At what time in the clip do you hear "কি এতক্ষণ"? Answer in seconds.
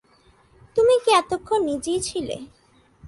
1.03-1.59